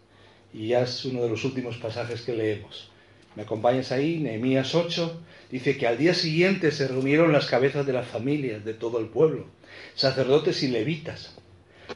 [0.52, 2.90] Y ya es uno de los últimos pasajes que leemos.
[3.34, 4.18] ¿Me acompañas ahí?
[4.18, 8.74] Nehemías 8 dice que al día siguiente se reunieron las cabezas de las familias de
[8.74, 9.46] todo el pueblo,
[9.94, 11.36] sacerdotes y levitas,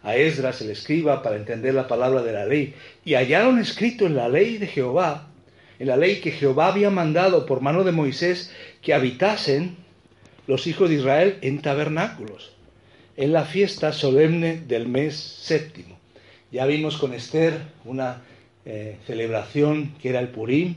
[0.03, 4.17] a Esdras el escriba para entender la palabra de la ley, y hallaron escrito en
[4.17, 5.29] la ley de Jehová,
[5.79, 9.77] en la ley que Jehová había mandado por mano de Moisés, que habitasen
[10.47, 12.53] los hijos de Israel en tabernáculos,
[13.17, 15.99] en la fiesta solemne del mes séptimo.
[16.51, 18.23] Ya vimos con Esther una
[18.65, 20.77] eh, celebración que era el Purim,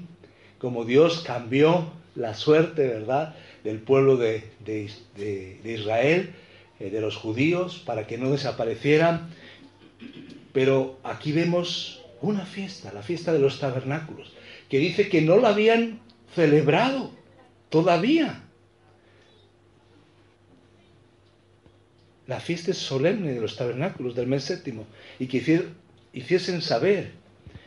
[0.57, 6.33] como Dios cambió la suerte, ¿verdad?, del pueblo de, de Israel
[6.79, 9.29] eh, de los judíos para que no desaparecieran.
[10.51, 14.31] Pero aquí vemos una fiesta, la fiesta de los tabernáculos,
[14.69, 15.99] que dice que no la habían
[16.33, 17.11] celebrado
[17.69, 18.43] todavía.
[22.27, 24.85] La fiesta es solemne de los tabernáculos del mes séptimo
[25.19, 25.65] y que
[26.13, 27.11] hiciesen saber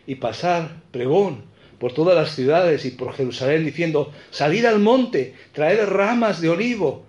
[0.06, 1.44] y pasar pregón
[1.78, 7.04] por todas las ciudades y por Jerusalén diciendo, salid al monte, traed ramas de olivo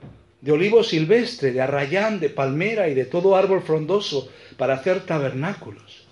[0.47, 6.07] de olivo silvestre, de arrayán, de palmera y de todo árbol frondoso para hacer tabernáculos.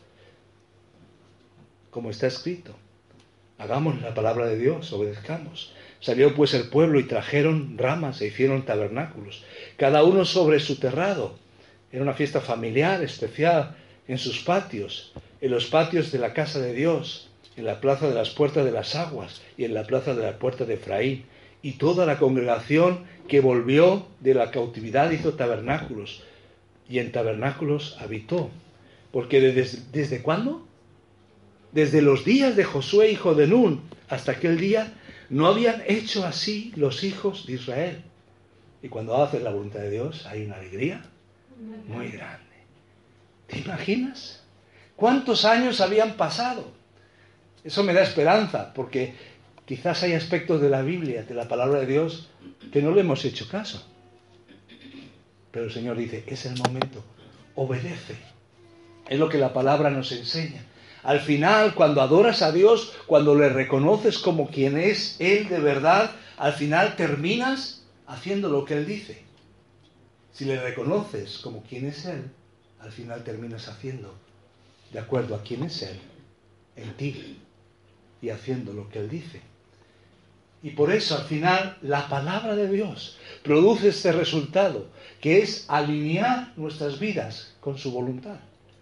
[1.89, 2.75] Como está escrito,
[3.57, 5.73] hagamos la palabra de Dios, obedezcamos.
[6.01, 9.45] Salió pues el pueblo y trajeron ramas e hicieron tabernáculos,
[9.77, 11.39] cada uno sobre su terrado.
[11.89, 16.73] Era una fiesta familiar, especial, en sus patios, en los patios de la casa de
[16.73, 20.23] Dios, en la plaza de las puertas de las aguas y en la plaza de
[20.23, 21.25] la puerta de Efraín
[21.65, 26.21] y toda la congregación que volvió de la cautividad hizo tabernáculos
[26.87, 28.51] y en tabernáculos habitó.
[29.11, 30.67] Porque desde, ¿desde cuándo?
[31.71, 34.93] Desde los días de Josué, hijo de Nun, hasta aquel día,
[35.31, 38.03] no habían hecho así los hijos de Israel.
[38.83, 41.03] Y cuando haces la voluntad de Dios, hay una alegría
[41.87, 42.45] muy grande.
[43.47, 44.43] ¿Te imaginas?
[44.95, 46.75] ¿Cuántos años habían pasado?
[47.63, 49.15] Eso me da esperanza, porque
[49.65, 52.29] Quizás hay aspectos de la Biblia, de la palabra de Dios,
[52.71, 53.83] que no le hemos hecho caso.
[55.51, 57.03] Pero el Señor dice, es el momento,
[57.55, 58.15] obedece.
[59.07, 60.65] Es lo que la palabra nos enseña.
[61.01, 66.11] Al final, cuando adoras a Dios, cuando le reconoces como quien es Él de verdad,
[66.37, 69.23] al final terminas haciendo lo que Él dice.
[70.33, 72.23] Si le reconoces como quien es Él,
[72.79, 74.13] al final terminas haciendo
[74.91, 75.99] de acuerdo a quién es Él
[76.75, 77.39] en ti
[78.21, 79.41] y haciendo lo que Él dice.
[80.65, 84.87] Y por eso al final la palabra de Dios produce este resultado,
[85.21, 88.37] que es alinear nuestras vidas con su voluntad,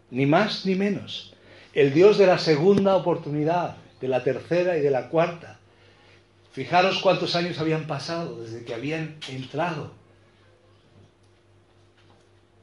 [0.09, 1.33] ni más ni menos.
[1.73, 5.59] El Dios de la segunda oportunidad, de la tercera y de la cuarta.
[6.53, 9.91] Fijaros cuántos años habían pasado desde que habían entrado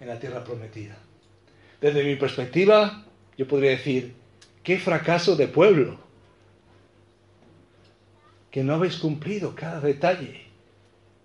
[0.00, 0.96] en la tierra prometida.
[1.78, 3.04] Desde mi perspectiva,
[3.36, 4.14] yo podría decir,
[4.62, 6.00] qué fracaso de pueblo,
[8.50, 10.46] que no habéis cumplido cada detalle,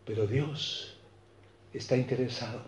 [0.05, 0.97] pero Dios
[1.73, 2.61] está interesado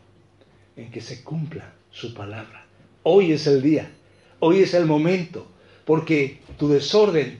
[0.75, 2.65] en que se cumpla su palabra.
[3.03, 3.91] Hoy es el día,
[4.39, 5.47] hoy es el momento,
[5.85, 7.39] porque tu desorden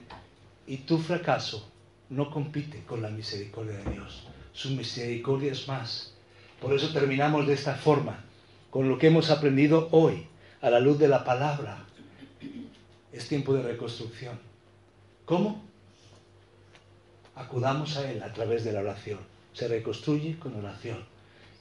[0.67, 1.69] y tu fracaso
[2.09, 4.27] no compite con la misericordia de Dios.
[4.53, 6.13] Su misericordia es más.
[6.61, 8.23] Por eso terminamos de esta forma,
[8.69, 10.27] con lo que hemos aprendido hoy,
[10.61, 11.85] a la luz de la palabra.
[13.11, 14.39] Es tiempo de reconstrucción.
[15.25, 15.66] ¿Cómo?
[17.37, 19.19] Acudamos a Él a través de la oración.
[19.53, 21.05] Se reconstruye con oración.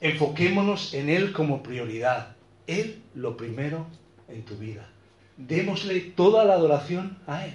[0.01, 2.35] Enfoquémonos en Él como prioridad.
[2.65, 3.85] Él lo primero
[4.27, 4.89] en tu vida.
[5.37, 7.53] Démosle toda la adoración a Él.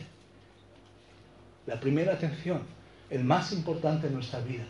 [1.67, 2.63] La primera atención,
[3.11, 4.65] el más importante en nuestra vida.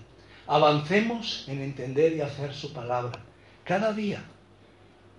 [0.46, 3.20] Avancemos en entender y hacer su palabra.
[3.64, 4.22] Cada día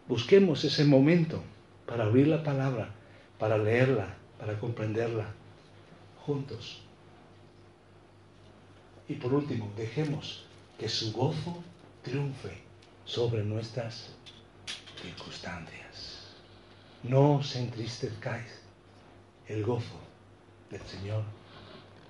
[0.07, 1.43] busquemos ese momento
[1.85, 2.89] para abrir la palabra,
[3.37, 5.27] para leerla, para comprenderla
[6.25, 6.81] juntos.
[9.07, 10.45] Y por último, dejemos
[10.79, 11.63] que su gozo
[12.03, 12.61] triunfe
[13.05, 14.09] sobre nuestras
[15.01, 16.19] circunstancias.
[17.03, 18.61] No os entristezcáis.
[19.47, 19.99] El gozo
[20.71, 21.23] del Señor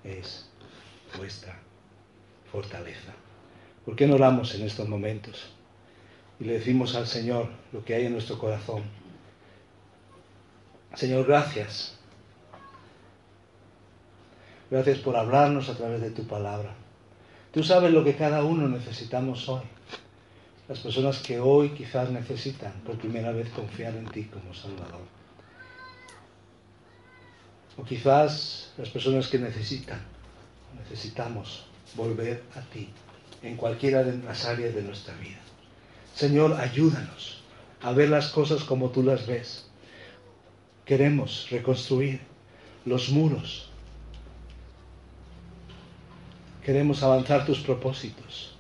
[0.04, 0.48] es
[1.18, 1.60] vuestra
[2.52, 3.14] fortaleza.
[3.86, 5.52] ¿Por qué no oramos en estos momentos?
[6.40, 8.84] Y le decimos al Señor lo que hay en nuestro corazón.
[10.94, 11.98] Señor, gracias.
[14.70, 16.83] Gracias por hablarnos a través de tu palabra.
[17.54, 19.62] Tú sabes lo que cada uno necesitamos hoy.
[20.68, 25.06] Las personas que hoy quizás necesitan por primera vez confiar en ti como Salvador.
[27.78, 30.02] O quizás las personas que necesitan,
[30.80, 32.90] necesitamos volver a ti
[33.44, 35.40] en cualquiera de las áreas de nuestra vida.
[36.16, 37.44] Señor, ayúdanos
[37.84, 39.68] a ver las cosas como tú las ves.
[40.86, 42.20] Queremos reconstruir
[42.86, 43.70] los muros.
[46.64, 48.56] Queremos avanzar tus propósitos.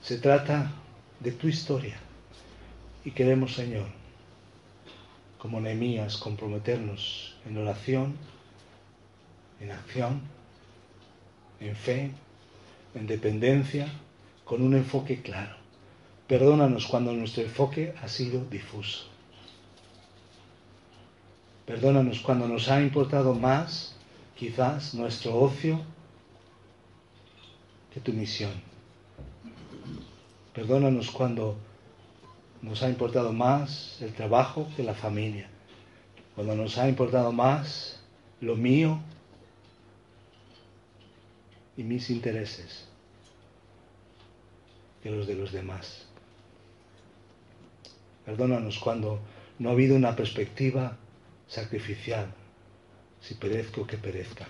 [0.00, 0.72] Se trata
[1.20, 1.96] de tu historia.
[3.04, 3.86] Y queremos, Señor,
[5.36, 8.16] como Nehemías, comprometernos en oración,
[9.60, 10.22] en acción,
[11.60, 12.10] en fe,
[12.94, 13.86] en dependencia,
[14.44, 15.56] con un enfoque claro.
[16.26, 19.04] Perdónanos cuando nuestro enfoque ha sido difuso.
[21.66, 23.94] Perdónanos cuando nos ha importado más,
[24.36, 25.84] quizás, nuestro ocio
[27.92, 28.52] que tu misión.
[30.54, 31.56] Perdónanos cuando
[32.60, 35.48] nos ha importado más el trabajo que la familia.
[36.34, 38.00] Cuando nos ha importado más
[38.40, 39.00] lo mío
[41.76, 42.88] y mis intereses
[45.02, 46.06] que los de los demás.
[48.24, 49.18] Perdónanos cuando
[49.58, 50.96] no ha habido una perspectiva
[51.48, 52.32] sacrificial,
[53.20, 54.46] si perezco que perezca.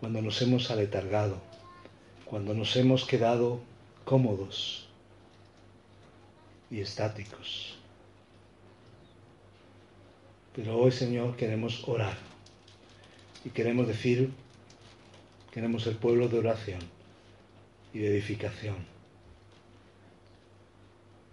[0.00, 1.38] Cuando nos hemos aletargado,
[2.24, 3.60] cuando nos hemos quedado
[4.06, 4.88] cómodos
[6.70, 7.76] y estáticos.
[10.54, 12.16] Pero hoy, Señor, queremos orar
[13.44, 14.32] y queremos decir,
[15.52, 16.80] queremos el pueblo de oración
[17.92, 18.76] y de edificación.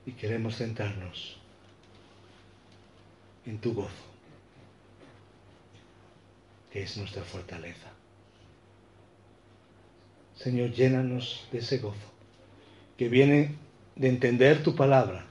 [0.05, 1.37] Y queremos centrarnos
[3.45, 3.89] en tu gozo,
[6.71, 7.96] que es nuestra fortaleza.
[10.37, 12.11] Señor, llénanos de ese gozo,
[12.95, 13.55] que viene
[13.95, 15.25] de entender tu palabra,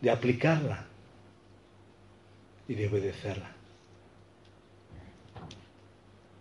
[0.00, 0.86] de aplicarla
[2.68, 3.50] y de obedecerla.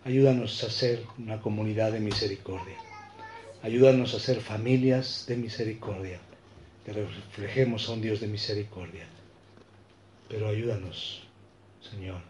[0.04, 2.76] Ayúdanos a ser una comunidad de misericordia.
[3.64, 6.20] Ayúdanos a ser familias de misericordia,
[6.84, 9.06] que reflejemos a un Dios de misericordia.
[10.28, 11.28] Pero ayúdanos,
[11.90, 12.22] Señor,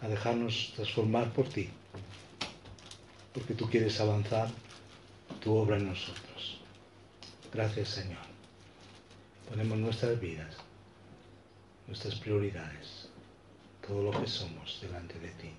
[0.00, 1.68] a dejarnos transformar por ti,
[3.32, 4.48] porque tú quieres avanzar
[5.42, 6.60] tu obra en nosotros.
[7.52, 8.30] Gracias, Señor.
[9.48, 10.56] Ponemos nuestras vidas,
[11.86, 13.08] nuestras prioridades,
[13.86, 15.50] todo lo que somos delante de ti.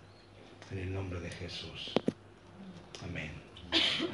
[0.71, 1.91] En el nombre de Jesús.
[3.03, 3.31] Amén.
[3.99, 4.11] Amén.